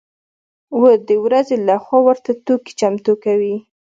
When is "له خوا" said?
1.67-1.99